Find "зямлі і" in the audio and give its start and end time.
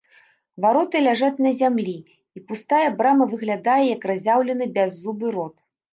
1.59-2.43